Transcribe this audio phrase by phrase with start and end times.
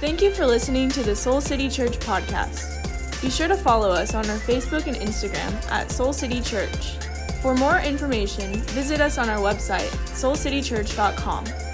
[0.00, 3.20] Thank you for listening to the Soul City Church podcast.
[3.20, 6.96] Be sure to follow us on our Facebook and Instagram at Soul City Church.
[7.42, 11.67] For more information, visit us on our website, soulcitychurch.com.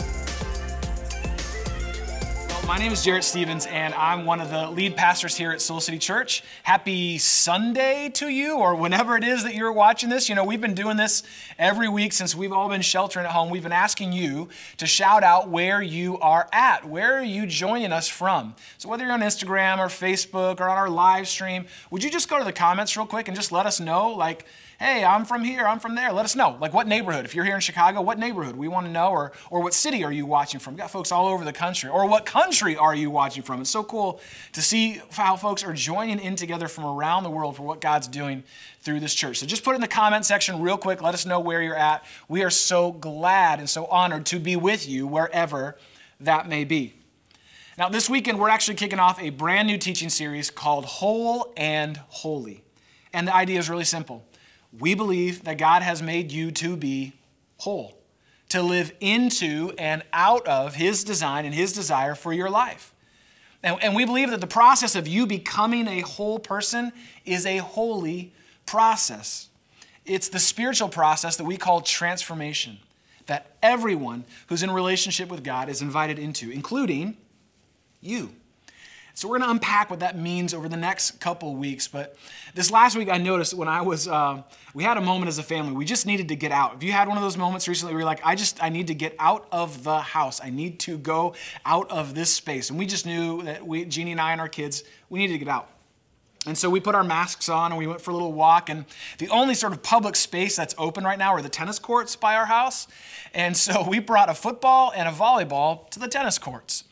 [2.66, 5.80] My name is Jarrett Stevens, and I'm one of the lead pastors here at Soul
[5.80, 6.42] City Church.
[6.62, 10.30] Happy Sunday to you, or whenever it is that you're watching this.
[10.30, 11.22] You know, we've been doing this
[11.58, 13.50] every week since we've all been sheltering at home.
[13.50, 16.88] We've been asking you to shout out where you are at.
[16.88, 18.54] Where are you joining us from?
[18.78, 22.30] So, whether you're on Instagram or Facebook or on our live stream, would you just
[22.30, 24.46] go to the comments real quick and just let us know, like,
[24.84, 26.12] hey, I'm from here, I'm from there.
[26.12, 26.58] Let us know.
[26.60, 27.24] Like what neighborhood?
[27.24, 28.54] If you're here in Chicago, what neighborhood?
[28.54, 29.08] We want to know.
[29.08, 30.74] Or, or what city are you watching from?
[30.74, 31.88] We've got folks all over the country.
[31.88, 33.62] Or what country are you watching from?
[33.62, 34.20] It's so cool
[34.52, 38.06] to see how folks are joining in together from around the world for what God's
[38.08, 38.44] doing
[38.80, 39.38] through this church.
[39.38, 41.00] So just put it in the comment section real quick.
[41.00, 42.04] Let us know where you're at.
[42.28, 45.78] We are so glad and so honored to be with you wherever
[46.20, 46.92] that may be.
[47.78, 51.96] Now, this weekend, we're actually kicking off a brand new teaching series called Whole and
[52.08, 52.62] Holy.
[53.14, 54.26] And the idea is really simple
[54.78, 57.14] we believe that God has made you to be
[57.58, 57.98] whole,
[58.48, 62.92] to live into and out of His design and His desire for your life.
[63.62, 66.92] And, and, we believe that the process of you becoming a whole person
[67.24, 68.34] is a holy
[68.66, 69.48] process.
[70.04, 72.78] It's the spiritual process that we call transformation,
[73.24, 77.16] that everyone who's in relationship with God is invited into, including
[78.02, 78.34] you.
[79.16, 81.86] So we're going to unpack what that means over the next couple weeks.
[81.86, 82.16] But
[82.54, 84.42] this last week, I noticed when I was, uh,
[84.74, 85.72] we had a moment as a family.
[85.72, 86.72] We just needed to get out.
[86.72, 88.88] Have you had one of those moments recently where you're like, I just, I need
[88.88, 90.40] to get out of the house.
[90.42, 92.70] I need to go out of this space.
[92.70, 95.38] And we just knew that we, Jeannie and I and our kids, we needed to
[95.38, 95.70] get out.
[96.46, 98.68] And so we put our masks on and we went for a little walk.
[98.68, 98.84] And
[99.18, 102.34] the only sort of public space that's open right now are the tennis courts by
[102.34, 102.88] our house.
[103.32, 106.82] And so we brought a football and a volleyball to the tennis courts.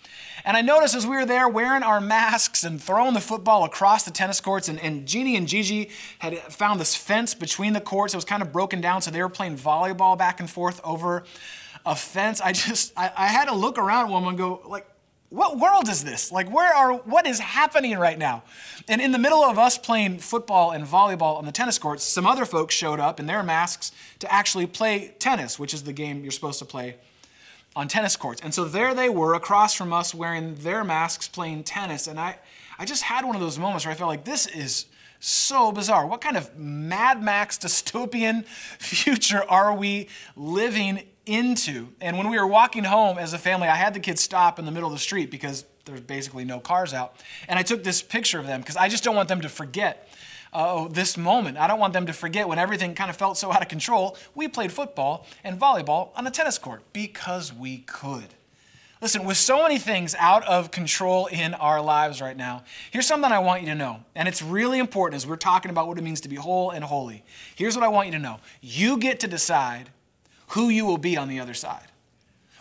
[0.44, 4.04] And I noticed as we were there wearing our masks and throwing the football across
[4.04, 8.14] the tennis courts, and, and Jeannie and Gigi had found this fence between the courts.
[8.14, 11.24] It was kind of broken down, so they were playing volleyball back and forth over
[11.86, 12.40] a fence.
[12.40, 14.86] I just, I, I had to look around one and go, like,
[15.30, 16.30] what world is this?
[16.30, 18.42] Like, where are, what is happening right now?
[18.86, 22.26] And in the middle of us playing football and volleyball on the tennis courts, some
[22.26, 26.22] other folks showed up in their masks to actually play tennis, which is the game
[26.22, 26.96] you're supposed to play
[27.74, 28.40] on tennis courts.
[28.42, 32.06] And so there they were across from us wearing their masks playing tennis.
[32.06, 32.38] And I,
[32.78, 34.86] I just had one of those moments where I felt like this is
[35.20, 36.06] so bizarre.
[36.06, 38.44] What kind of Mad Max dystopian
[38.78, 41.88] future are we living into?
[42.00, 44.64] And when we were walking home as a family, I had the kids stop in
[44.64, 47.16] the middle of the street because there's basically no cars out.
[47.48, 50.08] And I took this picture of them because I just don't want them to forget
[50.52, 51.58] uh, this moment.
[51.58, 54.16] I don't want them to forget when everything kind of felt so out of control.
[54.34, 58.34] We played football and volleyball on a tennis court because we could.
[59.00, 63.32] Listen, with so many things out of control in our lives right now, here's something
[63.32, 64.04] I want you to know.
[64.14, 66.84] And it's really important as we're talking about what it means to be whole and
[66.84, 67.24] holy.
[67.56, 69.90] Here's what I want you to know you get to decide
[70.48, 71.88] who you will be on the other side.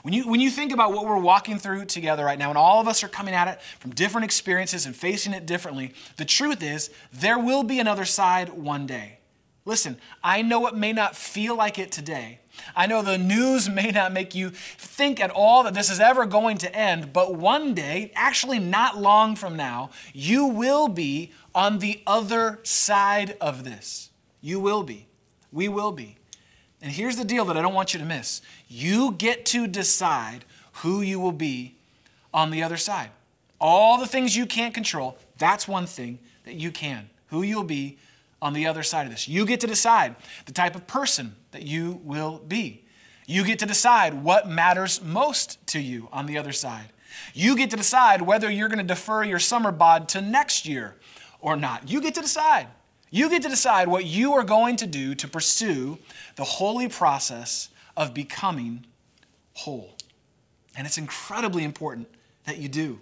[0.01, 2.81] When you, when you think about what we're walking through together right now, and all
[2.81, 6.63] of us are coming at it from different experiences and facing it differently, the truth
[6.63, 9.19] is there will be another side one day.
[9.63, 12.39] Listen, I know it may not feel like it today.
[12.75, 16.25] I know the news may not make you think at all that this is ever
[16.25, 21.79] going to end, but one day, actually not long from now, you will be on
[21.79, 24.09] the other side of this.
[24.41, 25.07] You will be.
[25.51, 26.17] We will be.
[26.81, 30.45] And here's the deal that I don't want you to miss you get to decide
[30.75, 31.75] who you will be
[32.33, 33.09] on the other side.
[33.59, 37.09] All the things you can't control, that's one thing that you can.
[37.27, 37.97] Who you'll be
[38.41, 39.27] on the other side of this.
[39.27, 40.15] You get to decide
[40.45, 42.83] the type of person that you will be.
[43.27, 46.87] You get to decide what matters most to you on the other side.
[47.33, 50.95] You get to decide whether you're going to defer your summer bod to next year
[51.39, 51.89] or not.
[51.89, 52.67] You get to decide.
[53.13, 55.99] You get to decide what you are going to do to pursue
[56.37, 57.67] the holy process
[57.97, 58.85] of becoming
[59.53, 59.97] whole.
[60.77, 62.07] And it's incredibly important
[62.45, 63.01] that you do,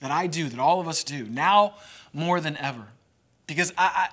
[0.00, 1.74] that I do, that all of us do, now
[2.14, 2.86] more than ever.
[3.46, 4.08] Because I,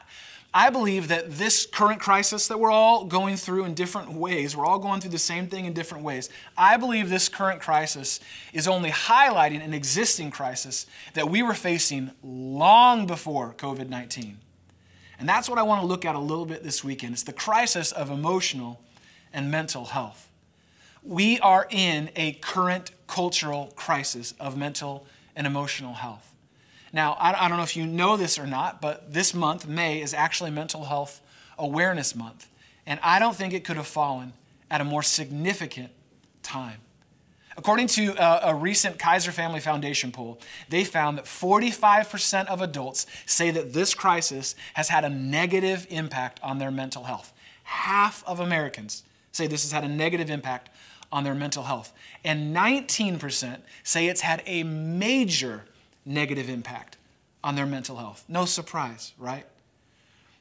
[0.54, 4.58] I, I, believe that this current crisis that we're all going through in different ways,
[4.58, 6.30] we're all going through the same thing in different ways.
[6.58, 8.20] I believe this current crisis
[8.52, 14.38] is only highlighting an existing crisis that we were facing long before COVID 19.
[15.20, 17.14] And that's what I want to look at a little bit this weekend.
[17.14, 18.82] It's the crisis of emotional
[19.34, 20.30] and mental health.
[21.04, 25.06] We are in a current cultural crisis of mental
[25.36, 26.34] and emotional health.
[26.92, 30.14] Now, I don't know if you know this or not, but this month, May, is
[30.14, 31.22] actually Mental Health
[31.58, 32.48] Awareness Month.
[32.88, 34.34] And I don't think it could have fallen
[34.72, 35.92] at a more significant
[36.42, 36.80] time.
[37.60, 40.40] According to a, a, recent Kaiser Family Foundation poll,
[40.70, 46.40] they found that 45% of adults say that this crisis has had a negative impact
[46.42, 47.34] on their mental health.
[47.66, 49.04] Half of Americans
[49.34, 50.70] say this has had a negative impact
[51.12, 51.92] on their mental health.
[52.24, 55.66] And 19% say it's had a major
[56.06, 56.96] negative impact
[57.44, 58.24] on their mental health.
[58.30, 59.46] No surprise, right?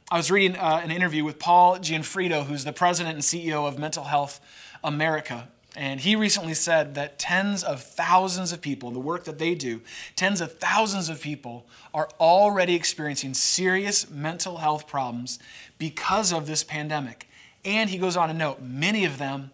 [0.09, 3.77] I was reading uh, an interview with Paul Gionfriddo, who's the president and CEO of
[3.77, 4.41] Mental Health
[4.85, 5.49] America.
[5.79, 9.81] And he recently said that tens of thousands of people, the work that they do,
[10.17, 15.39] tens of thousands of people are already experiencing serious mental health problems
[15.79, 17.29] because of this pandemic.
[17.65, 19.53] And he goes on to note many of them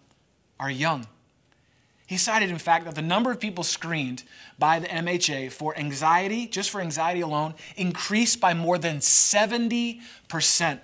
[0.59, 1.07] are young.
[2.07, 4.23] He cited, in fact, that the number of people screened
[4.59, 10.01] by the MHA for anxiety, just for anxiety alone, increased by more than 70%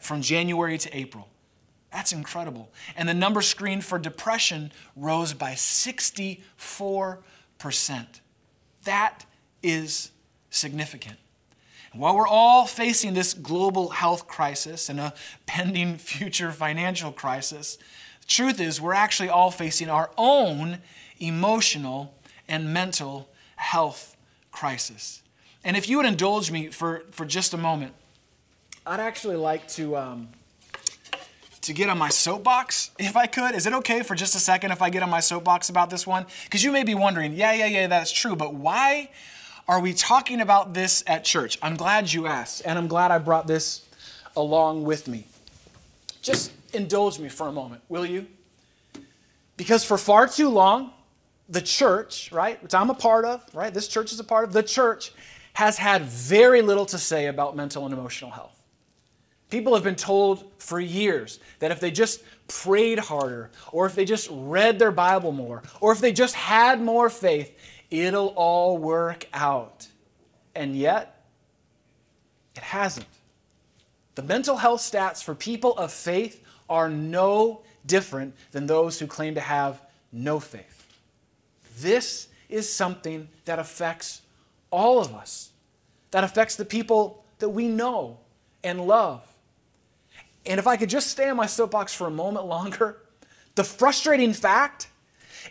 [0.03, 1.30] from January to April.
[1.93, 2.71] That's incredible.
[2.97, 6.39] And the number screened for depression rose by 64%.
[8.85, 9.27] That
[9.63, 10.13] is
[10.51, 11.17] significant.
[11.93, 15.13] While we're all facing this global health crisis and a
[15.47, 17.79] pending future financial crisis,
[18.21, 20.79] the truth is we're actually all facing our own
[21.19, 22.15] emotional
[22.47, 24.17] and mental health
[24.53, 25.23] crisis.
[25.65, 27.95] And if you would indulge me for, for just a moment,
[28.87, 30.29] I'd actually like to, um,
[31.71, 33.55] to get on my soapbox, if I could.
[33.55, 36.05] Is it okay for just a second if I get on my soapbox about this
[36.05, 36.27] one?
[36.45, 39.09] Because you may be wondering, yeah, yeah, yeah, that's true, but why
[39.69, 41.59] are we talking about this at church?
[41.63, 43.87] I'm glad you asked, and I'm glad I brought this
[44.37, 45.29] along with me.
[46.23, 48.27] Just indulge me for a moment, will you?
[49.57, 50.93] Because for far too long,
[51.49, 54.53] the church, right, which I'm a part of, right, this church is a part of,
[54.53, 55.13] the church
[55.53, 58.60] has had very little to say about mental and emotional health.
[59.51, 64.05] People have been told for years that if they just prayed harder, or if they
[64.05, 67.57] just read their Bible more, or if they just had more faith,
[67.91, 69.89] it'll all work out.
[70.55, 71.25] And yet,
[72.57, 73.07] it hasn't.
[74.15, 79.35] The mental health stats for people of faith are no different than those who claim
[79.35, 79.81] to have
[80.13, 80.87] no faith.
[81.79, 84.23] This is something that affects
[84.71, 85.51] all of us,
[86.11, 88.19] that affects the people that we know
[88.63, 89.27] and love.
[90.47, 92.99] And if I could just stay on my soapbox for a moment longer,
[93.55, 94.89] the frustrating fact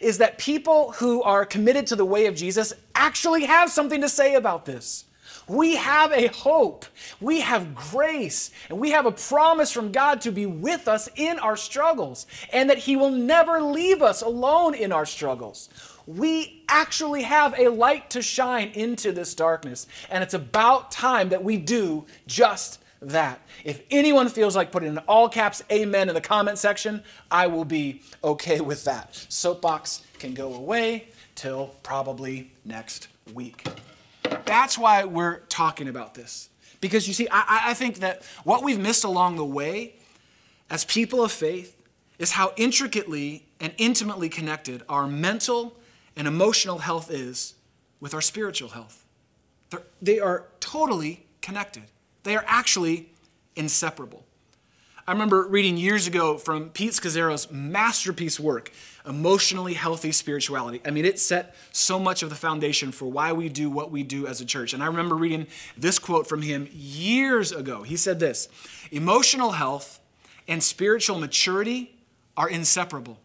[0.02, 4.10] is that people who are committed to the way of Jesus actually have something to
[4.10, 5.06] say about this.
[5.48, 6.86] We have a hope,
[7.20, 11.40] we have grace, and we have a promise from God to be with us in
[11.40, 15.70] our struggles, and that He will never leave us alone in our struggles
[16.10, 19.86] we actually have a light to shine into this darkness.
[20.10, 23.42] And it's about time that we do just that.
[23.64, 27.66] If anyone feels like putting in all caps amen in the comment section, I will
[27.66, 29.16] be okay with that.
[29.30, 33.66] Soapbox can go away till probably next week.
[34.46, 36.50] That's why we're talking about this.
[36.82, 39.96] Because you see, I, I think that what we've missed along the way
[40.70, 41.76] as people of faith
[42.18, 45.78] is how intricately and intimately connected our mental
[46.16, 47.56] and emotional health is
[48.00, 49.06] with our spiritual health.
[49.70, 51.84] They're, they are totally connected,
[52.24, 53.10] they are actually
[53.56, 54.26] inseparable.
[55.08, 58.72] I remember reading years ago from Pete Scazzero's masterpiece work,
[59.08, 60.82] Emotionally Healthy Spirituality.
[60.86, 64.04] I mean, it set so much of the foundation for why we do what we
[64.04, 64.74] do as a church.
[64.74, 67.82] And I remember reading this quote from him years ago.
[67.82, 68.50] He said this
[68.92, 70.00] Emotional health
[70.48, 71.96] and spiritual maturity
[72.38, 73.20] are inseparable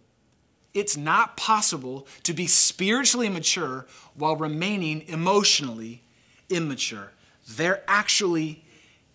[0.74, 6.02] it's not possible to be spiritually mature while remaining emotionally
[6.50, 7.12] immature.
[7.48, 8.63] They're actually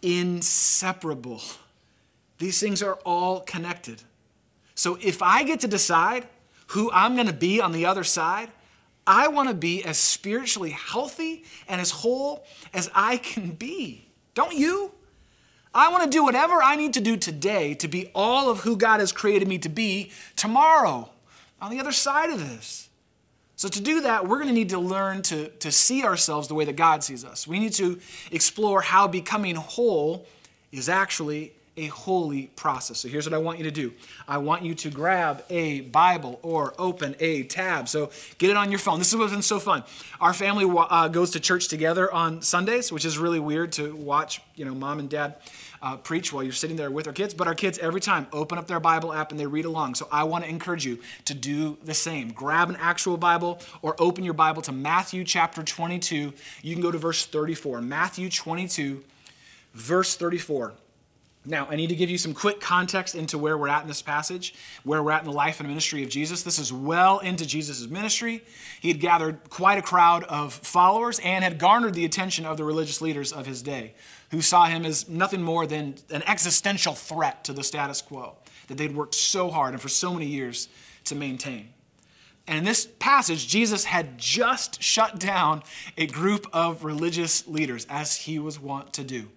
[0.01, 1.41] inseparable.
[2.37, 4.01] These things are all connected.
[4.75, 6.27] So if I get to decide
[6.67, 8.49] who I'm going to be on the other side,
[9.05, 14.05] I want to be as spiritually healthy and as whole as I can be.
[14.35, 14.91] Don't you?
[15.73, 18.75] I want to do whatever I need to do today to be all of who
[18.75, 21.09] God has created me to be tomorrow
[21.61, 22.88] on the other side of this.
[23.59, 26.53] So, to do that, we're going to need to learn to, to see ourselves the
[26.53, 27.45] way that God sees us.
[27.45, 27.99] We need to
[28.31, 30.25] explore how becoming whole
[30.71, 32.99] is actually a holy process.
[32.99, 33.91] So, here's what I want you to do
[34.29, 37.89] I want you to grab a Bible or open a tab.
[37.89, 38.97] So, get it on your phone.
[38.97, 39.83] This is what's been so fun.
[40.21, 44.39] Our family uh, goes to church together on Sundays, which is really weird to watch,
[44.55, 45.35] you know, mom and dad
[45.81, 48.57] uh, preach while you're sitting there with our kids, but our kids every time open
[48.57, 49.95] up their Bible app and they read along.
[49.95, 52.31] So I want to encourage you to do the same.
[52.31, 56.33] Grab an actual Bible or open your Bible to Matthew chapter 22.
[56.61, 57.81] You can go to verse 34.
[57.81, 59.03] Matthew 22,
[59.73, 60.73] verse 34.
[61.45, 64.01] Now, I need to give you some quick context into where we're at in this
[64.01, 66.43] passage, where we're at in the life and ministry of Jesus.
[66.43, 68.43] This is well into Jesus' ministry.
[68.81, 72.65] He had gathered quite a crowd of followers and had garnered the attention of the
[72.65, 73.93] religious leaders of his day,
[74.31, 78.35] who saw him as nothing more than an existential threat to the status quo
[78.67, 80.69] that they'd worked so hard and for so many years
[81.05, 81.69] to maintain.
[82.47, 85.61] And in this passage, Jesus had just shut down
[85.97, 89.29] a group of religious leaders, as he was wont to do.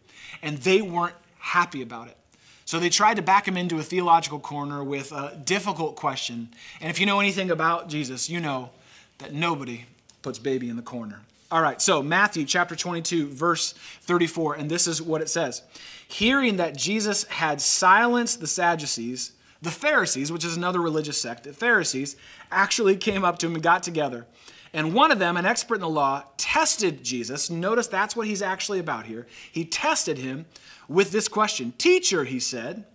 [0.42, 2.16] And they weren't happy about it.
[2.64, 6.48] So they tried to back him into a theological corner with a difficult question.
[6.80, 8.70] And if you know anything about Jesus, you know
[9.18, 9.84] that nobody
[10.22, 11.20] puts baby in the corner.
[11.52, 15.60] All right, so Matthew chapter 22, verse 34, and this is what it says
[16.08, 21.52] Hearing that Jesus had silenced the Sadducees, the Pharisees, which is another religious sect, the
[21.52, 22.16] Pharisees
[22.50, 24.26] actually came up to him and got together.
[24.72, 27.50] And one of them, an expert in the law, tested Jesus.
[27.50, 29.26] Notice that's what he's actually about here.
[29.52, 30.46] He tested him
[30.88, 32.86] with this question Teacher, he said,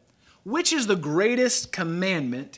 [0.43, 2.57] which is the greatest commandment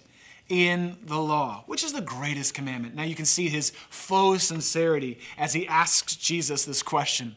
[0.49, 1.63] in the law?
[1.67, 2.95] Which is the greatest commandment?
[2.95, 7.35] Now you can see his faux sincerity as he asks Jesus this question.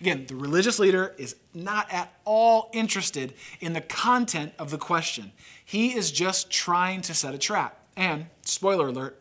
[0.00, 5.32] Again, the religious leader is not at all interested in the content of the question.
[5.64, 7.78] He is just trying to set a trap.
[7.96, 9.20] And, spoiler alert,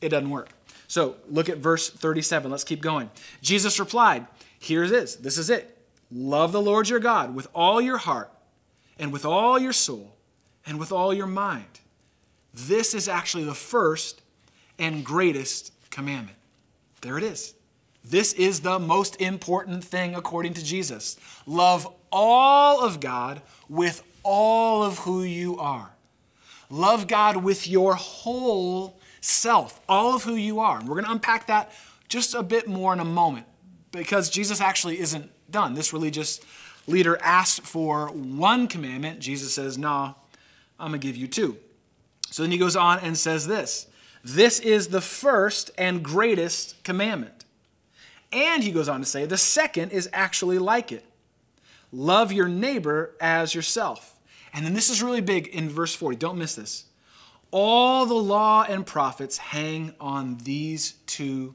[0.00, 0.50] it doesn't work.
[0.86, 2.50] So look at verse 37.
[2.50, 3.10] Let's keep going.
[3.42, 4.26] Jesus replied,
[4.58, 5.16] Here it is.
[5.16, 5.76] This is it.
[6.10, 8.32] Love the Lord your God with all your heart
[8.98, 10.16] and with all your soul
[10.64, 11.80] and with all your mind.
[12.66, 14.20] This is actually the first
[14.78, 16.36] and greatest commandment.
[17.02, 17.54] There it is.
[18.04, 21.16] This is the most important thing according to Jesus.
[21.46, 25.90] Love all of God with all of who you are.
[26.70, 30.78] Love God with your whole self, all of who you are.
[30.78, 31.70] And we're going to unpack that
[32.08, 33.46] just a bit more in a moment
[33.92, 35.74] because Jesus actually isn't done.
[35.74, 36.40] This religious
[36.86, 39.20] leader asked for one commandment.
[39.20, 40.14] Jesus says, Nah,
[40.78, 41.58] I'm going to give you two.
[42.30, 43.86] So then he goes on and says this
[44.22, 47.44] This is the first and greatest commandment.
[48.30, 51.04] And he goes on to say, The second is actually like it
[51.92, 54.18] love your neighbor as yourself.
[54.52, 56.16] And then this is really big in verse 40.
[56.16, 56.84] Don't miss this.
[57.50, 61.54] All the law and prophets hang on these two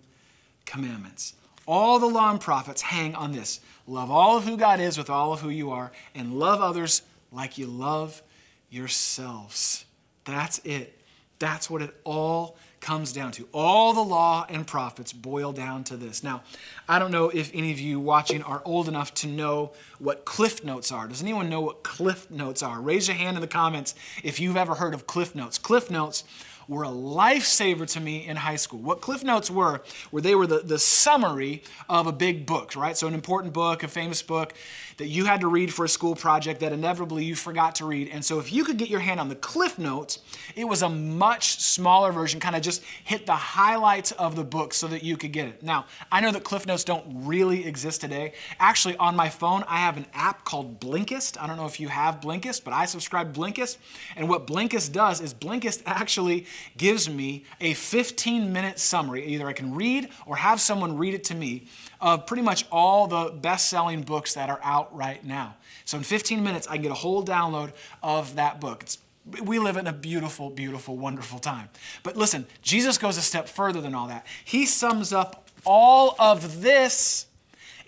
[0.66, 1.36] commandments.
[1.68, 5.10] All the law and prophets hang on this love all of who God is with
[5.10, 7.02] all of who you are, and love others
[7.32, 8.22] like you love
[8.70, 9.86] yourselves.
[10.26, 11.00] That's it.
[11.40, 13.48] That's what it all comes down to.
[13.54, 16.24] All the law and prophets boil down to this.
[16.24, 16.44] Now,
[16.88, 20.64] I don't know if any of you watching are old enough to know what Cliff
[20.64, 21.08] Notes are.
[21.08, 22.82] Does anyone know what Cliff Notes are?
[22.82, 25.58] Raise your hand in the comments if you've ever heard of Cliff Notes.
[25.58, 26.24] Cliff Notes
[26.68, 28.80] were a lifesaver to me in high school.
[28.80, 32.98] What Cliff Notes were, were they were the, the summary of a big book, right?
[32.98, 34.54] So an important book, a famous book
[34.98, 38.10] that you had to read for a school project that inevitably you forgot to read.
[38.10, 40.20] And so if you could get your hand on the Cliff Notes,
[40.56, 44.74] it was a much smaller version, kind of just hit the highlights of the book
[44.74, 45.64] so that you could get it.
[45.64, 48.34] Now, I know that Cliff Notes don't really exist today.
[48.60, 51.38] Actually, on my phone, I have an app called Blinkist.
[51.42, 53.78] I don't know if you have Blinkist, but I subscribe Blinkist.
[54.16, 56.46] And what Blinkist does is Blinkist actually
[56.78, 59.26] gives me a 15 minute summary.
[59.26, 61.68] Either I can read or have someone read it to me
[62.02, 65.56] of pretty much all the best selling books that are out right now.
[65.86, 68.84] So in 15 minutes, I can get a whole download of that book.
[68.84, 68.98] It's
[69.42, 71.70] we live in a beautiful, beautiful, wonderful time.
[72.04, 74.28] But listen, Jesus goes a step further than all that.
[74.44, 77.28] He sums up all of this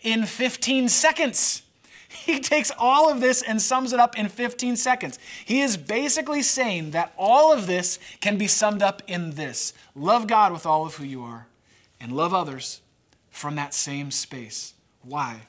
[0.01, 1.63] in 15 seconds.
[2.15, 5.19] He takes all of this and sums it up in 15 seconds.
[5.43, 10.27] He is basically saying that all of this can be summed up in this love
[10.27, 11.47] God with all of who you are
[11.99, 12.81] and love others
[13.29, 14.73] from that same space.
[15.01, 15.41] Why?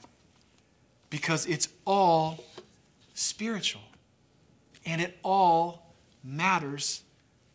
[1.09, 2.43] Because it's all
[3.13, 3.81] spiritual
[4.85, 5.93] and it all
[6.23, 7.03] matters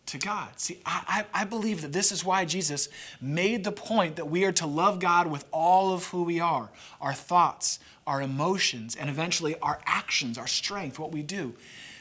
[0.07, 0.49] to God.
[0.59, 2.89] See, I, I, believe that this is why Jesus
[3.21, 6.71] made the point that we are to love God with all of who we are
[7.01, 11.55] our thoughts, our emotions, and eventually our actions, our strength, what we do,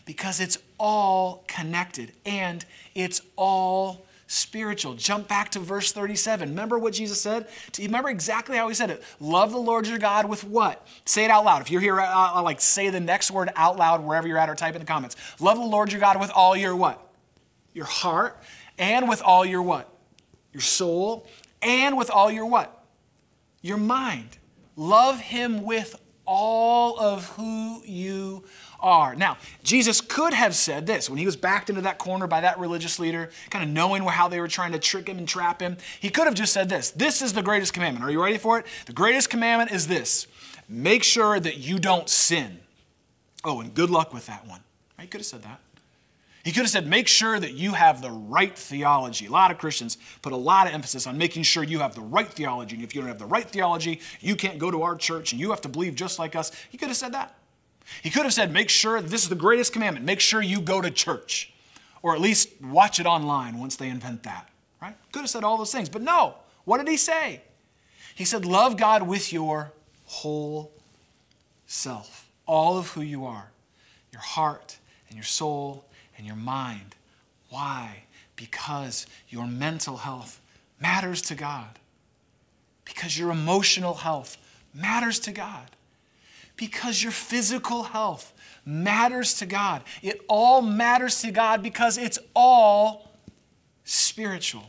[0.06, 2.66] because it's all connected and
[2.96, 4.94] it's all spiritual.
[4.94, 6.50] Jump back to verse 37.
[6.50, 7.48] Remember what Jesus said?
[7.78, 9.04] Remember exactly how he said it?
[9.20, 10.88] Love the Lord your God with what?
[11.04, 11.62] Say it out loud.
[11.62, 14.50] If you're here, uh, uh like say the next word out loud wherever you're at
[14.50, 15.18] or type in the comments.
[15.42, 17.06] Love the Lord your God with all your what?
[17.74, 18.42] Your heart
[18.78, 19.94] and with all your what?
[20.54, 21.28] Your soul
[21.62, 22.86] and with all your what?
[23.62, 24.38] Your mind.
[24.76, 28.44] Love him with all of who you
[28.80, 29.16] are.
[29.16, 32.60] Now, Jesus could have said this when he was backed into that corner by that
[32.60, 35.78] religious leader, kind of knowing how they were trying to trick him and trap him.
[36.00, 38.06] He could have just said this This is the greatest commandment.
[38.06, 38.66] Are you ready for it?
[38.86, 40.28] The greatest commandment is this
[40.70, 42.60] make sure that you don't sin.
[43.44, 44.62] Oh, and good luck with that one.
[45.00, 45.60] He could have said that.
[46.44, 49.28] He could have said, make sure that you have the right theology.
[49.28, 52.02] A lot of Christians put a lot of emphasis on making sure you have the
[52.02, 52.76] right theology.
[52.76, 55.40] And if you don't have the right theology, you can't go to our church and
[55.40, 56.52] you have to believe just like us.
[56.70, 57.36] He could have said that.
[58.02, 60.06] He could have said, make sure this is the greatest commandment.
[60.06, 61.54] Make sure you go to church.
[62.02, 64.50] Or at least watch it online once they invent that.
[64.82, 64.96] Right?
[65.12, 65.90] Could have said all those things.
[65.90, 66.36] But no.
[66.66, 67.42] What did he say?
[68.16, 69.72] He said, love God with your
[70.06, 70.72] whole
[71.68, 72.28] self.
[72.48, 73.52] All of who you are.
[74.12, 75.86] Your heart and your soul
[76.22, 76.96] and your mind.
[77.50, 78.04] Why?
[78.36, 80.40] Because your mental health
[80.80, 81.80] matters to God.
[82.86, 84.38] Because your emotional health
[84.72, 85.72] matters to God.
[86.56, 89.82] Because your physical health matters to God.
[90.04, 93.12] It all matters to God because it's all
[93.84, 94.66] spiritual.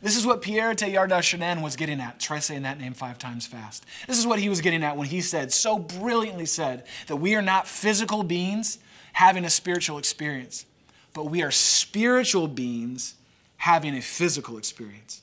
[0.00, 2.20] This is what Pierre Teilhard de Chardin was getting at.
[2.20, 3.84] Try saying that name five times fast.
[4.06, 7.34] This is what he was getting at when he said, so brilliantly said, that we
[7.34, 8.78] are not physical beings,
[9.18, 10.64] having a spiritual experience,
[11.12, 13.16] but we are spiritual beings
[13.56, 15.22] having a physical experience.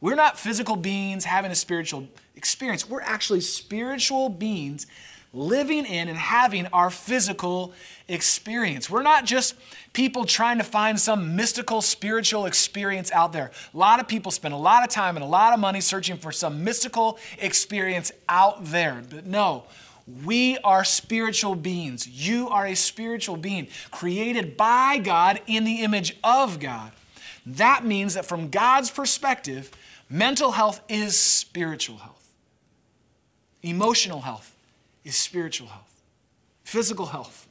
[0.00, 2.88] We're not physical beings having a spiritual experience.
[2.88, 4.86] We're actually spiritual beings
[5.34, 7.74] living in and having our physical
[8.08, 8.88] experience.
[8.88, 9.54] We're not just
[9.92, 13.50] people trying to find some mystical spiritual experience out there.
[13.74, 16.16] A lot of people spend a lot of time and a lot of money searching
[16.16, 19.02] for some mystical experience out there.
[19.10, 19.64] But no,
[20.24, 22.06] we are spiritual beings.
[22.08, 26.92] You are a spiritual being created by God in the image of God.
[27.46, 29.70] That means that from God's perspective,
[30.08, 32.28] mental health is spiritual health,
[33.62, 34.54] emotional health
[35.04, 36.02] is spiritual health,
[36.64, 37.46] physical health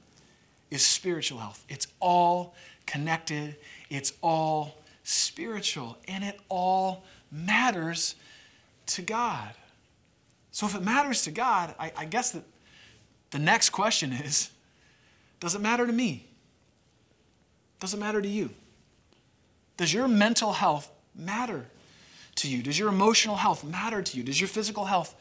[0.69, 1.65] is spiritual health.
[1.67, 2.53] It's all
[2.85, 3.55] connected,
[3.89, 8.15] it's all spiritual, and it all matters
[8.87, 9.53] to God.
[10.51, 12.43] So if it matters to God, I, I guess that
[13.31, 14.49] the next question is
[15.39, 16.27] does it matter to me?
[17.79, 18.49] Does it matter to you?
[19.77, 21.67] Does your mental health matter
[22.35, 22.61] to you?
[22.61, 24.23] Does your emotional health matter to you?
[24.23, 25.15] Does your physical health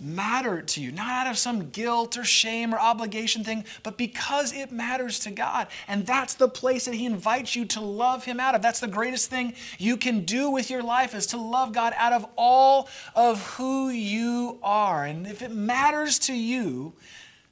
[0.00, 4.52] matter to you, not out of some guilt or shame or obligation thing, but because
[4.52, 5.68] it matters to God.
[5.86, 8.62] And that's the place that He invites you to love Him out of.
[8.62, 12.12] That's the greatest thing you can do with your life is to love God out
[12.12, 15.04] of all of who you are.
[15.04, 16.94] And if it matters to you,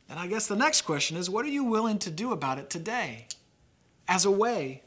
[0.09, 2.71] then I guess the next question is what are you willing to do about it
[2.71, 3.27] today
[4.09, 4.83] as a way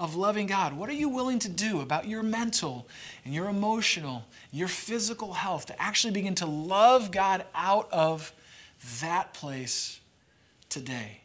[0.00, 0.72] of loving God?
[0.72, 2.88] What are you willing to do about your mental
[3.24, 8.32] and your emotional, your physical health to actually begin to love God out of
[9.02, 10.00] that place
[10.70, 11.20] today?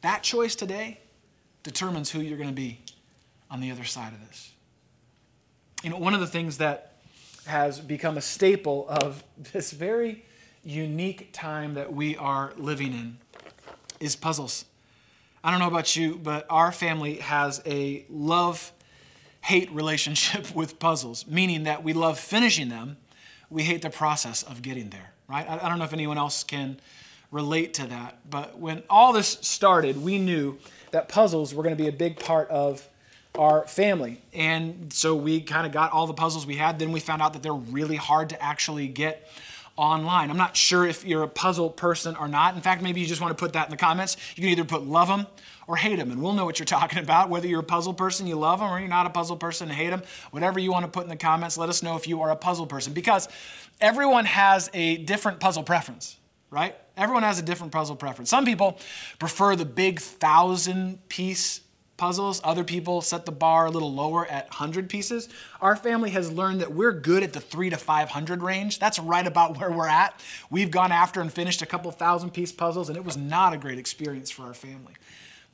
[0.00, 1.00] That choice today
[1.62, 2.80] determines who you're going to be
[3.50, 4.52] on the other side of this.
[5.82, 6.94] You know, one of the things that
[7.46, 10.24] has become a staple of this very
[10.64, 13.18] unique time that we are living in
[14.00, 14.64] is puzzles.
[15.44, 18.72] I don't know about you, but our family has a love
[19.42, 22.96] hate relationship with puzzles, meaning that we love finishing them,
[23.50, 25.46] we hate the process of getting there, right?
[25.46, 26.80] I, don't know if anyone else can
[27.30, 30.56] relate to that, but when all this started, we knew
[30.92, 32.88] that puzzles were going to be a big part of
[33.34, 34.22] our family.
[34.32, 36.78] And so we kind of got all the puzzles we had.
[36.78, 39.28] Then we found out that they're really hard to actually get
[39.76, 40.30] online.
[40.30, 42.54] I'm not sure if you're a puzzle person or not.
[42.54, 44.16] In fact, maybe you just want to put that in the comments.
[44.36, 45.26] You can either put love them
[45.66, 47.28] or hate them, and we'll know what you're talking about.
[47.28, 49.76] Whether you're a puzzle person, you love them, or you're not a puzzle person and
[49.76, 52.22] hate them, whatever you want to put in the comments, let us know if you
[52.22, 53.28] are a puzzle person because
[53.80, 56.16] everyone has a different puzzle preference,
[56.50, 56.76] right?
[56.96, 58.30] Everyone has a different puzzle preference.
[58.30, 58.78] Some people
[59.18, 61.60] prefer the big thousand piece
[61.96, 62.40] puzzles.
[62.44, 65.28] Other people set the bar a little lower at 100 pieces.
[65.60, 68.78] Our family has learned that we're good at the 3 to 500 range.
[68.78, 70.20] That's right about where we're at.
[70.50, 73.56] We've gone after and finished a couple thousand piece puzzles, and it was not a
[73.56, 74.94] great experience for our family.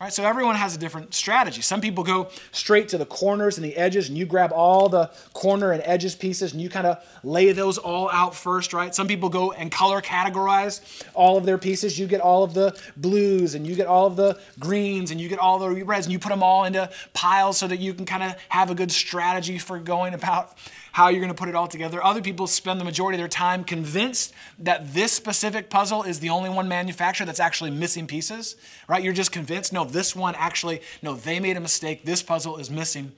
[0.00, 1.60] Right, so everyone has a different strategy.
[1.60, 5.10] Some people go straight to the corners and the edges, and you grab all the
[5.34, 8.94] corner and edges pieces and you kind of lay those all out first, right?
[8.94, 11.98] Some people go and color categorize all of their pieces.
[11.98, 15.28] You get all of the blues and you get all of the greens and you
[15.28, 18.06] get all the reds and you put them all into piles so that you can
[18.06, 20.56] kind of have a good strategy for going about
[20.92, 22.02] how you're going to put it all together.
[22.04, 26.30] Other people spend the majority of their time convinced that this specific puzzle is the
[26.30, 28.56] only one manufactured that's actually missing pieces,
[28.88, 29.02] right?
[29.02, 32.04] You're just convinced, no, this one actually, no, they made a mistake.
[32.04, 33.12] This puzzle is missing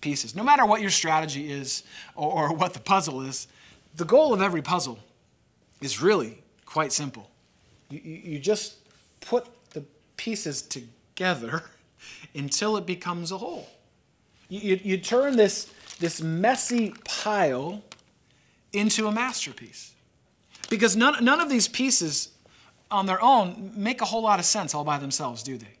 [0.00, 0.34] pieces.
[0.34, 1.82] No matter what your strategy is
[2.14, 3.48] or, or what the puzzle is,
[3.96, 4.98] the goal of every puzzle
[5.80, 7.30] is really quite simple.
[7.90, 8.76] You, you, just
[9.20, 9.82] put the
[10.16, 11.64] pieces together
[12.34, 13.68] until it becomes a whole.
[14.48, 17.82] You, you, you turn this this messy pile
[18.72, 19.94] into a masterpiece.
[20.70, 22.30] Because none, none of these pieces
[22.90, 25.78] on their own make a whole lot of sense all by themselves, do they?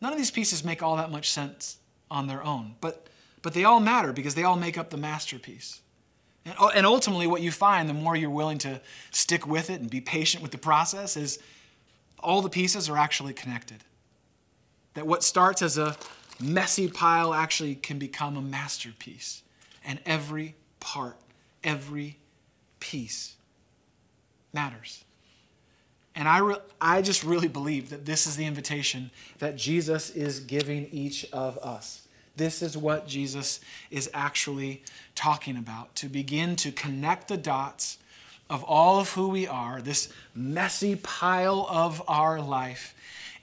[0.00, 1.78] None of these pieces make all that much sense
[2.10, 3.08] on their own, but,
[3.42, 5.80] but they all matter because they all make up the masterpiece.
[6.44, 9.80] And, oh, and ultimately, what you find, the more you're willing to stick with it
[9.80, 11.38] and be patient with the process, is
[12.20, 13.84] all the pieces are actually connected.
[14.94, 15.96] That what starts as a
[16.40, 19.42] messy pile actually can become a masterpiece.
[19.84, 21.16] And every part,
[21.64, 22.18] every
[22.80, 23.36] piece
[24.52, 25.04] matters.
[26.14, 30.88] And I, I just really believe that this is the invitation that Jesus is giving
[30.90, 32.08] each of us.
[32.36, 34.82] This is what Jesus is actually
[35.14, 37.98] talking about to begin to connect the dots
[38.50, 42.94] of all of who we are, this messy pile of our life,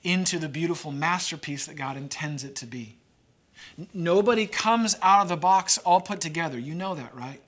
[0.05, 2.97] into the beautiful masterpiece that God intends it to be.
[3.93, 6.59] Nobody comes out of the box all put together.
[6.59, 7.41] You know that, right?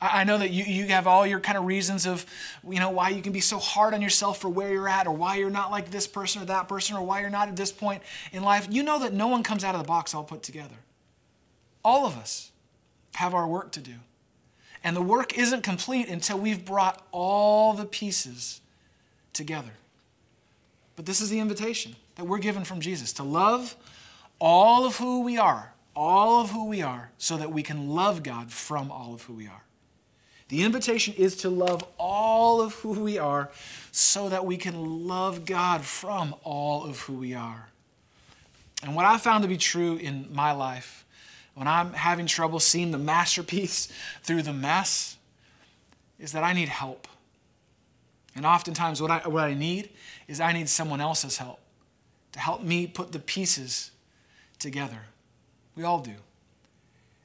[0.00, 2.26] I know that you, you have all your kind of reasons of,
[2.68, 5.12] you know, why you can be so hard on yourself for where you're at or
[5.12, 7.72] why you're not like this person or that person or why you're not at this
[7.72, 8.68] point in life.
[8.70, 10.76] You know that no one comes out of the box all put together.
[11.82, 12.52] All of us
[13.14, 13.94] have our work to do.
[14.84, 18.60] And the work isn't complete until we've brought all the pieces
[19.32, 19.72] together.
[20.96, 23.76] But this is the invitation that we're given from Jesus to love
[24.38, 28.22] all of who we are, all of who we are, so that we can love
[28.22, 29.62] God from all of who we are.
[30.48, 33.50] The invitation is to love all of who we are
[33.90, 37.68] so that we can love God from all of who we are.
[38.82, 41.04] And what I found to be true in my life,
[41.54, 43.88] when I'm having trouble seeing the masterpiece
[44.22, 45.16] through the mess,
[46.18, 47.08] is that I need help.
[48.36, 49.88] And oftentimes, what I, what I need
[50.28, 51.60] is I need someone else's help
[52.32, 53.90] to help me put the pieces
[54.58, 55.06] together.
[55.74, 56.12] We all do.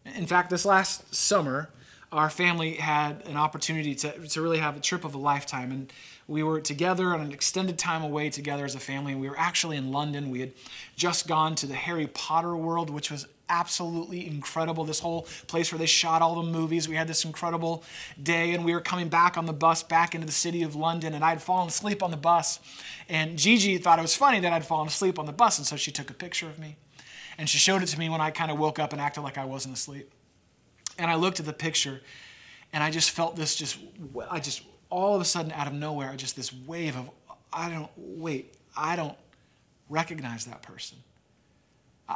[0.05, 1.69] In fact, this last summer,
[2.11, 5.71] our family had an opportunity to, to really have a trip of a lifetime.
[5.71, 5.93] And
[6.27, 9.11] we were together on an extended time away together as a family.
[9.11, 10.29] And we were actually in London.
[10.29, 10.53] We had
[10.95, 14.85] just gone to the Harry Potter world, which was absolutely incredible.
[14.85, 16.87] This whole place where they shot all the movies.
[16.87, 17.83] We had this incredible
[18.21, 21.13] day, and we were coming back on the bus back into the city of London.
[21.13, 22.59] And I'd fallen asleep on the bus.
[23.09, 25.57] And Gigi thought it was funny that I'd fallen asleep on the bus.
[25.57, 26.77] And so she took a picture of me.
[27.37, 29.37] And she showed it to me when I kind of woke up and acted like
[29.37, 30.11] I wasn't asleep.
[30.97, 32.01] And I looked at the picture
[32.73, 33.77] and I just felt this just,
[34.29, 37.09] I just, all of a sudden out of nowhere, just this wave of,
[37.51, 39.17] I don't, wait, I don't
[39.89, 40.97] recognize that person.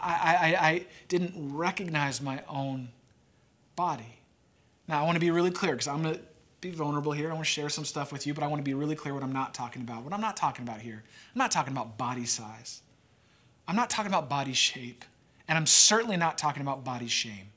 [0.04, 2.90] I, I, I didn't recognize my own
[3.76, 4.20] body.
[4.88, 6.22] Now, I want to be really clear because I'm going to
[6.62, 7.30] be vulnerable here.
[7.30, 9.14] I want to share some stuff with you, but I want to be really clear
[9.14, 10.04] what I'm not talking about.
[10.04, 11.04] What I'm not talking about here,
[11.34, 12.82] I'm not talking about body size.
[13.68, 15.04] I'm not talking about body shape.
[15.48, 17.50] And I'm certainly not talking about body shame.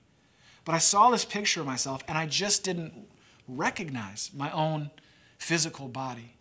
[0.65, 2.93] But I saw this picture of myself and I just didn't
[3.47, 4.91] recognize my own
[5.39, 6.35] physical body.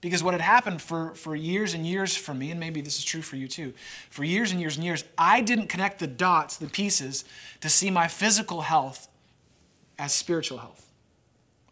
[0.00, 3.04] Because what had happened for, for years and years for me, and maybe this is
[3.04, 3.72] true for you too,
[4.10, 7.24] for years and years and years, I didn't connect the dots, the pieces,
[7.60, 9.08] to see my physical health
[9.98, 10.86] as spiritual health.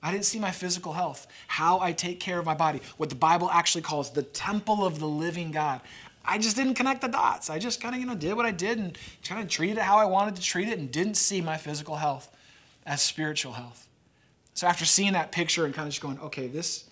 [0.02, 3.16] I didn't see my physical health, how I take care of my body, what the
[3.16, 5.80] Bible actually calls the temple of the living God.
[6.24, 7.48] I just didn't connect the dots.
[7.48, 9.82] I just kind of, you know, did what I did and kind of treated it
[9.82, 12.30] how I wanted to treat it and didn't see my physical health
[12.84, 13.86] as spiritual health.
[14.54, 16.85] So after seeing that picture and kind of just going, okay, this,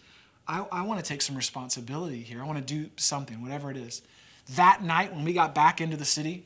[0.47, 2.43] I, I want to take some responsibility here.
[2.43, 4.03] I want to do something, whatever it is.
[4.57, 6.45] That night when we got back into the city,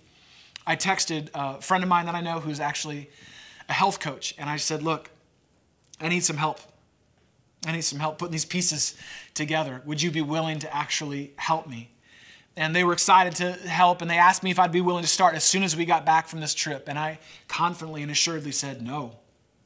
[0.67, 3.11] I texted a friend of mine that I know who's actually
[3.69, 5.11] a health coach, and I said, look,
[6.01, 6.61] I need some help.
[7.67, 8.95] I need some help putting these pieces
[9.35, 9.83] together.
[9.85, 11.91] Would you be willing to actually help me?
[12.59, 15.09] and they were excited to help and they asked me if I'd be willing to
[15.09, 18.53] start as soon as we got back from this trip and I confidently and assuredly
[18.53, 19.17] said no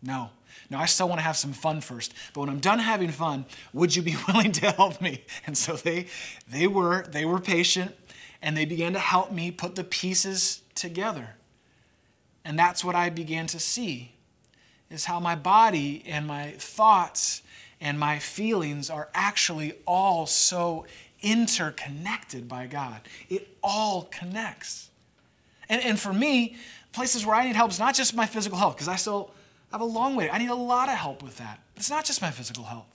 [0.02, 0.30] no
[0.74, 3.94] I still want to have some fun first but when I'm done having fun would
[3.94, 6.06] you be willing to help me and so they
[6.50, 7.94] they were they were patient
[8.40, 11.37] and they began to help me put the pieces together
[12.44, 14.12] and that's what I began to see
[14.90, 17.42] is how my body and my thoughts
[17.80, 20.87] and my feelings are actually all so
[21.22, 23.00] interconnected by God.
[23.30, 24.90] It all connects.
[25.68, 26.56] And, and for me,
[26.92, 29.30] places where I need help is not just my physical health, because I still
[29.72, 30.30] have a long way.
[30.30, 31.61] I need a lot of help with that.
[31.76, 32.87] It's not just my physical health.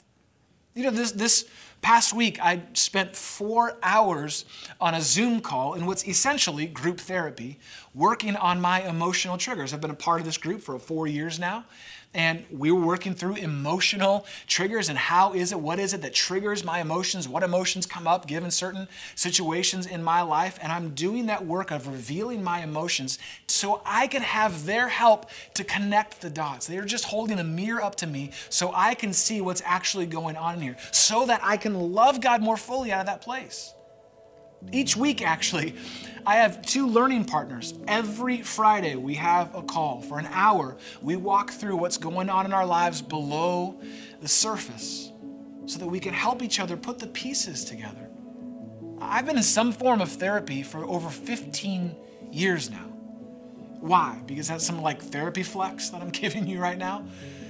[0.75, 1.47] You know, this, this
[1.81, 4.45] past week, I spent four hours
[4.79, 7.57] on a Zoom call in what's essentially group therapy,
[7.95, 9.73] working on my emotional triggers.
[9.73, 11.65] I've been a part of this group for four years now.
[12.13, 16.13] And we were working through emotional triggers and how is it, what is it that
[16.13, 20.57] triggers my emotions, what emotions come up given certain situations in my life.
[20.61, 25.29] And I'm doing that work of revealing my emotions so I can have their help
[25.53, 26.65] to connect the dots.
[26.65, 30.35] They're just holding a mirror up to me so I can see what's actually going
[30.35, 33.73] on in here, so that I can love God more fully out of that place.
[34.71, 35.75] Each week, actually,
[36.25, 37.73] I have two learning partners.
[37.87, 40.01] Every Friday, we have a call.
[40.01, 43.79] For an hour, we walk through what's going on in our lives below
[44.19, 45.11] the surface
[45.65, 48.09] so that we can help each other put the pieces together.
[48.99, 51.95] I've been in some form of therapy for over 15
[52.31, 52.85] years now.
[53.79, 54.21] Why?
[54.25, 57.05] Because that's some like therapy flex that I'm giving you right now?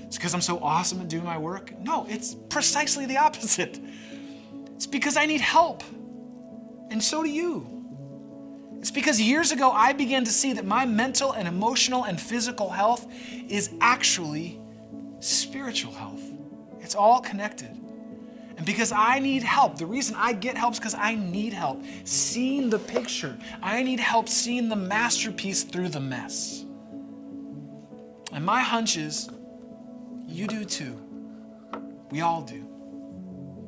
[0.06, 1.78] It's because I'm so awesome at doing my work?
[1.82, 3.80] No, it's precisely the opposite.
[4.76, 5.84] It's because I need help.
[6.90, 7.78] And so do you.
[8.80, 12.70] It's because years ago I began to see that my mental and emotional and physical
[12.70, 13.08] health
[13.50, 14.60] is actually
[15.20, 16.22] spiritual health.
[16.80, 17.72] It's all connected.
[18.58, 21.84] And because I need help, the reason I get help is because I need help
[22.06, 23.38] seeing the picture.
[23.62, 26.66] I need help seeing the masterpiece through the mess.
[28.32, 29.30] And my hunch is
[30.28, 31.00] you do too.
[32.10, 32.67] We all do.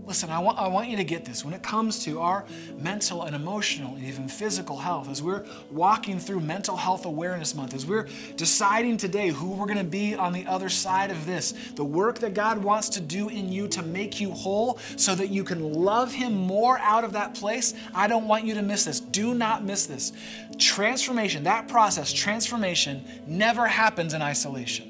[0.10, 1.46] Listen, I want, I want you to get this.
[1.46, 2.44] When it comes to our
[2.80, 7.76] mental and emotional and even physical health, as we're walking through Mental Health Awareness Month,
[7.76, 11.52] as we're deciding today who we're going to be on the other side of this,
[11.76, 15.30] the work that God wants to do in you to make you whole so that
[15.30, 18.86] you can love Him more out of that place, I don't want you to miss
[18.86, 19.00] this.
[19.00, 20.12] Do not miss this.
[20.58, 24.88] Transformation, that process, transformation, never happens in isolation.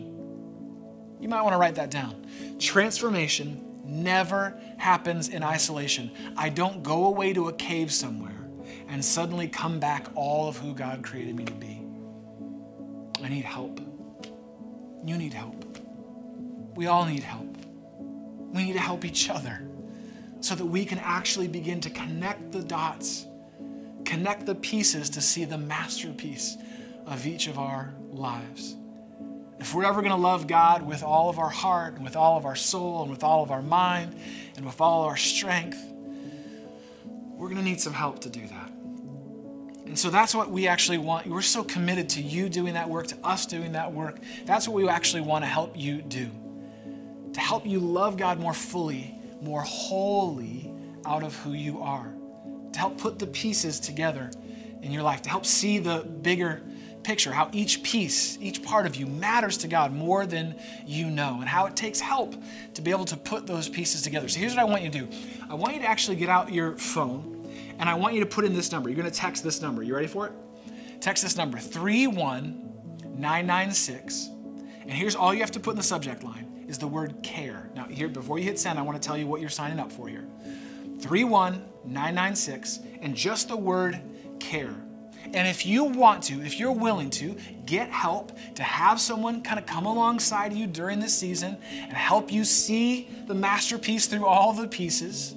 [1.19, 2.25] You might want to write that down.
[2.57, 6.11] Transformation never happens in isolation.
[6.37, 8.47] I don't go away to a cave somewhere
[8.87, 11.81] and suddenly come back all of who God created me to be.
[13.23, 13.79] I need help.
[15.05, 15.65] You need help.
[16.75, 17.57] We all need help.
[18.53, 19.67] We need to help each other
[20.41, 23.25] so that we can actually begin to connect the dots,
[24.05, 26.57] connect the pieces to see the masterpiece
[27.05, 28.75] of each of our lives.
[29.59, 32.37] If we're ever going to love God with all of our heart and with all
[32.37, 34.15] of our soul and with all of our mind
[34.55, 35.77] and with all our strength,
[37.35, 38.71] we're going to need some help to do that.
[39.85, 41.27] And so that's what we actually want.
[41.27, 44.19] We're so committed to you doing that work, to us doing that work.
[44.45, 46.29] That's what we actually want to help you do.
[47.33, 50.71] To help you love God more fully, more wholly
[51.05, 52.13] out of who you are.
[52.73, 54.31] To help put the pieces together
[54.81, 56.61] in your life, to help see the bigger
[57.03, 61.37] picture how each piece, each part of you matters to God more than you know,
[61.39, 62.35] and how it takes help
[62.73, 64.27] to be able to put those pieces together.
[64.27, 65.07] So here's what I want you to do
[65.49, 67.47] I want you to actually get out your phone,
[67.79, 68.89] and I want you to put in this number.
[68.89, 69.83] You're going to text this number.
[69.83, 70.33] You ready for it?
[71.01, 74.29] Text this number 31996.
[74.81, 77.69] And here's all you have to put in the subject line is the word care.
[77.75, 79.91] Now, here, before you hit send, I want to tell you what you're signing up
[79.91, 80.25] for here
[81.01, 83.99] 31996, and just the word
[84.39, 84.75] care.
[85.33, 89.59] And if you want to, if you're willing to, get help to have someone kind
[89.59, 94.53] of come alongside you during this season and help you see the masterpiece through all
[94.53, 95.35] the pieces,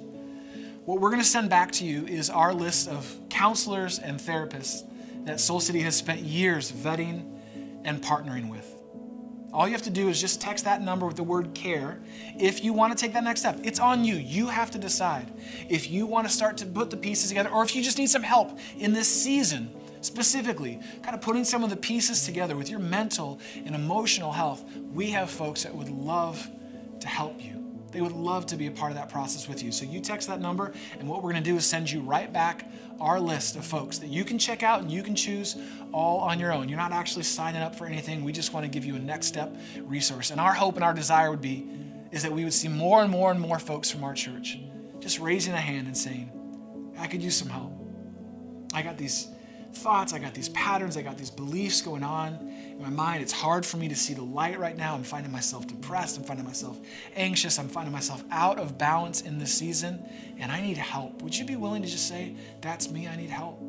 [0.85, 4.83] what we're going to send back to you is our list of counselors and therapists
[5.25, 7.39] that Soul City has spent years vetting
[7.85, 8.69] and partnering with.
[9.53, 12.01] All you have to do is just text that number with the word care
[12.39, 13.59] if you want to take that next step.
[13.63, 14.15] It's on you.
[14.15, 15.31] You have to decide
[15.69, 18.09] if you want to start to put the pieces together or if you just need
[18.09, 19.69] some help in this season
[20.05, 24.63] specifically, kind of putting some of the pieces together with your mental and emotional health,
[24.93, 26.49] we have folks that would love
[26.99, 27.59] to help you.
[27.91, 29.71] They would love to be a part of that process with you.
[29.71, 32.31] So you text that number, and what we're going to do is send you right
[32.31, 32.67] back
[32.99, 35.55] our list of folks that you can check out and you can choose
[35.91, 36.69] all on your own.
[36.69, 38.23] You're not actually signing up for anything.
[38.23, 40.31] We just want to give you a next step resource.
[40.31, 41.67] And our hope and our desire would be
[42.11, 44.57] is that we would see more and more and more folks from our church
[44.99, 46.31] just raising a hand and saying,
[46.97, 47.73] I could use some help.
[48.73, 49.27] I got these
[49.73, 52.35] thoughts, I got these patterns, I got these beliefs going on
[52.71, 53.21] in my mind.
[53.21, 54.95] It's hard for me to see the light right now.
[54.95, 56.17] I'm finding myself depressed.
[56.17, 56.79] I'm finding myself
[57.15, 57.59] anxious.
[57.59, 60.03] I'm finding myself out of balance in this season,
[60.37, 61.21] and I need help.
[61.21, 63.61] Would you be willing to just say, That's me, I need help?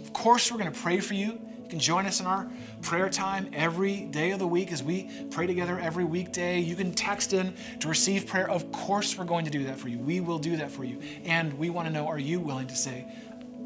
[0.00, 1.40] Of course, we're going to pray for you.
[1.62, 2.50] You can join us in our
[2.82, 6.60] prayer time every day of the week as we pray together every weekday.
[6.60, 8.50] You can text in to receive prayer.
[8.50, 9.98] Of course, we're going to do that for you.
[9.98, 11.00] We will do that for you.
[11.24, 13.06] And we want to know are you willing to say,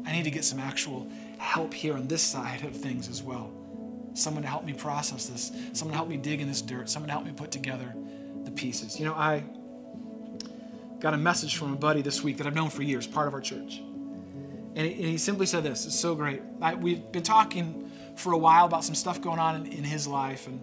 [0.05, 3.51] I need to get some actual help here on this side of things as well.
[4.13, 7.07] Someone to help me process this, someone to help me dig in this dirt, someone
[7.07, 7.93] to help me put together
[8.43, 8.99] the pieces.
[8.99, 9.43] You know, I
[10.99, 13.33] got a message from a buddy this week that I've known for years, part of
[13.33, 13.81] our church.
[14.75, 16.41] And he, simply said this it's so great.
[16.61, 20.07] I, we've been talking for a while about some stuff going on in, in his
[20.07, 20.47] life.
[20.47, 20.59] And,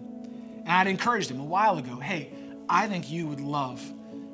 [0.59, 2.31] And I'd encouraged him a while ago hey,
[2.67, 3.83] I think you would love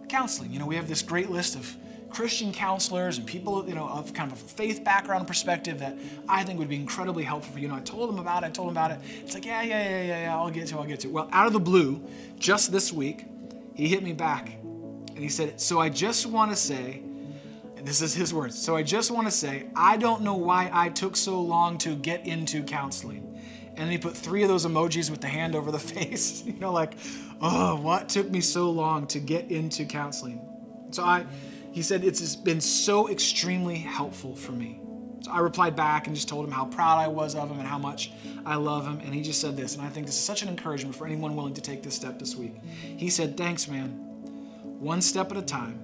[0.07, 0.51] counseling.
[0.51, 1.75] You know, we have this great list of
[2.11, 5.97] Christian counselors and people, you know, of kind of a faith background perspective that
[6.27, 7.67] I think would be incredibly helpful for you.
[7.67, 8.99] know, I told him about it, I told him about it.
[9.21, 11.13] It's like, yeah, yeah, yeah, yeah, yeah, I'll get to it, I'll get to it.
[11.13, 12.03] Well, out of the blue,
[12.37, 13.25] just this week,
[13.75, 17.01] he hit me back and he said, So I just want to say,
[17.77, 20.69] and this is his words, so I just want to say, I don't know why
[20.71, 23.27] I took so long to get into counseling.
[23.69, 26.53] And then he put three of those emojis with the hand over the face, you
[26.53, 26.93] know, like,
[27.41, 30.41] oh, what took me so long to get into counseling?
[30.91, 31.25] So I,
[31.71, 34.79] he said, it's been so extremely helpful for me.
[35.21, 37.67] So I replied back and just told him how proud I was of him and
[37.67, 38.11] how much
[38.45, 38.99] I love him.
[38.99, 41.35] And he just said this, and I think this is such an encouragement for anyone
[41.35, 42.55] willing to take this step this week.
[42.97, 43.89] He said, Thanks, man.
[44.79, 45.79] One step at a time.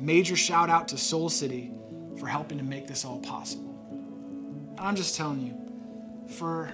[0.00, 1.70] Major shout out to Soul City
[2.18, 3.74] for helping to make this all possible.
[3.90, 6.72] And I'm just telling you, for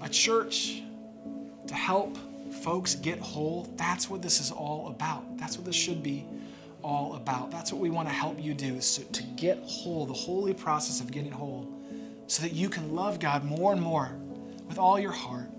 [0.00, 0.82] a church
[1.66, 2.16] to help
[2.62, 5.38] folks get whole, that's what this is all about.
[5.38, 6.26] That's what this should be
[6.82, 7.50] all about.
[7.50, 11.00] That's what we want to help you do is to, get whole, the holy process
[11.00, 11.68] of getting whole,
[12.26, 14.16] so that you can love God more and more
[14.68, 15.50] with all your heart,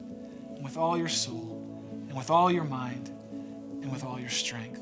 [0.55, 1.59] and with all your soul,
[2.07, 3.09] and with all your mind,
[3.81, 4.79] and with all your strength.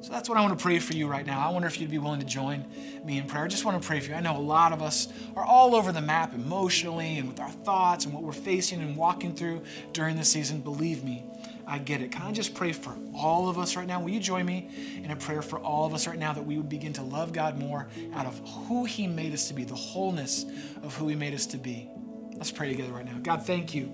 [0.00, 1.44] So that's what I want to pray for you right now.
[1.46, 2.64] I wonder if you'd be willing to join
[3.04, 3.44] me in prayer.
[3.44, 4.16] I just want to pray for you.
[4.16, 7.50] I know a lot of us are all over the map emotionally and with our
[7.50, 10.60] thoughts and what we're facing and walking through during this season.
[10.60, 11.24] Believe me,
[11.68, 12.10] I get it.
[12.10, 14.00] Can I just pray for all of us right now?
[14.00, 14.70] Will you join me
[15.04, 17.34] in a prayer for all of us right now that we would begin to love
[17.34, 20.46] God more out of who He made us to be, the wholeness
[20.82, 21.90] of who He made us to be?
[22.36, 23.18] Let's pray together right now.
[23.22, 23.92] God, thank you.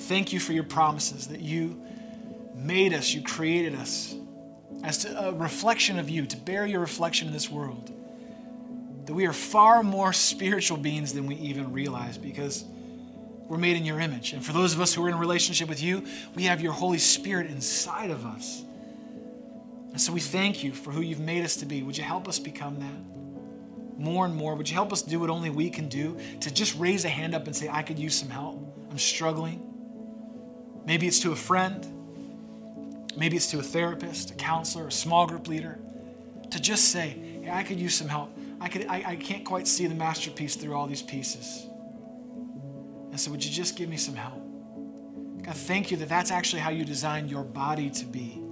[0.00, 1.80] Thank you for your promises that you
[2.56, 4.14] made us, you created us
[4.82, 7.92] as to a reflection of you, to bear your reflection in this world.
[9.06, 12.64] That we are far more spiritual beings than we even realize because
[13.52, 14.32] we're made in your image.
[14.32, 16.96] And for those of us who are in relationship with you, we have your Holy
[16.96, 18.64] Spirit inside of us.
[19.90, 21.82] And so we thank you for who you've made us to be.
[21.82, 24.00] Would you help us become that?
[24.00, 24.54] More and more.
[24.54, 27.34] Would you help us do what only we can do to just raise a hand
[27.34, 28.58] up and say, I could use some help?
[28.90, 29.60] I'm struggling.
[30.86, 31.86] Maybe it's to a friend.
[33.18, 35.78] Maybe it's to a therapist, a counselor, a small group leader.
[36.52, 38.34] To just say, hey, I could use some help.
[38.62, 41.66] I, could, I, I can't quite see the masterpiece through all these pieces.
[43.12, 44.42] And so, would you just give me some help?
[45.42, 48.42] God, thank you that that's actually how you designed your body to be.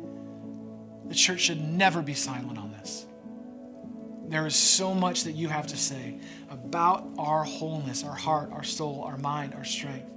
[1.07, 3.07] The church should never be silent on this.
[4.29, 6.19] There is so much that you have to say
[6.51, 10.11] about our wholeness, our heart, our soul, our mind, our strength,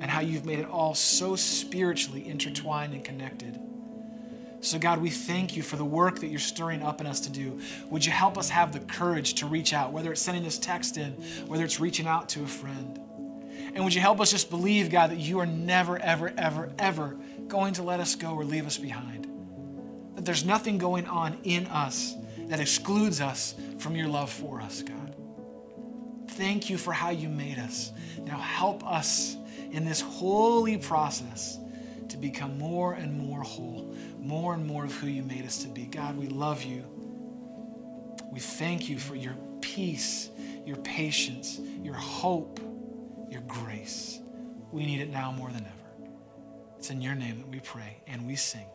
[0.00, 3.58] and how you've made it all so spiritually intertwined and connected.
[4.60, 7.30] So, God, we thank you for the work that you're stirring up in us to
[7.30, 7.60] do.
[7.90, 10.98] Would you help us have the courage to reach out, whether it's sending this text
[10.98, 11.12] in,
[11.46, 13.00] whether it's reaching out to a friend?
[13.74, 17.16] And would you help us just believe, God, that you are never, ever, ever, ever
[17.46, 19.26] going to let us go or leave us behind?
[20.16, 22.14] That there's nothing going on in us
[22.48, 25.14] that excludes us from your love for us, God.
[26.30, 27.92] Thank you for how you made us.
[28.24, 29.36] Now help us
[29.70, 31.58] in this holy process
[32.08, 35.68] to become more and more whole, more and more of who you made us to
[35.68, 35.84] be.
[35.84, 36.84] God, we love you.
[38.32, 40.30] We thank you for your peace,
[40.64, 42.60] your patience, your hope
[43.30, 44.20] your grace.
[44.72, 46.10] We need it now more than ever.
[46.78, 48.66] It's in your name that we pray and we sing.